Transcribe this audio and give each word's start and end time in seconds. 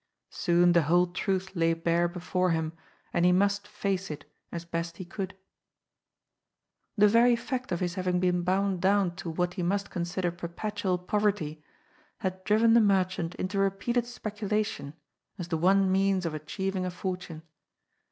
Soon 0.31 0.71
the 0.71 0.81
whole 0.81 1.05
truth 1.05 1.51
lay 1.55 1.75
bare 1.75 2.07
before 2.07 2.49
him, 2.49 2.73
and 3.13 3.23
he 3.23 3.31
must 3.31 3.67
face 3.67 4.09
it 4.09 4.25
as 4.51 4.65
best 4.65 4.97
he 4.97 5.05
could. 5.05 5.33
118 6.95 6.97
<JOD'S 6.97 6.97
POOL. 6.97 6.97
The 6.97 7.11
very 7.11 7.35
fact 7.59 7.71
of 7.71 7.79
bis 7.81 7.93
haying 7.93 8.19
been 8.19 8.41
bound 8.41 8.81
down 8.81 9.15
to 9.17 9.29
what 9.29 9.53
he 9.53 9.61
must 9.61 9.91
consider 9.91 10.31
perpetual 10.31 10.97
poverty 10.97 11.61
had 12.17 12.43
driven 12.45 12.73
the 12.73 12.81
merchant 12.81 13.35
into 13.35 13.59
repeated 13.59 14.07
speculation 14.07 14.95
as 15.37 15.49
the 15.49 15.57
one 15.59 15.91
means 15.91 16.25
of 16.25 16.33
achieving 16.33 16.83
a 16.83 16.89
fortune. 16.89 17.43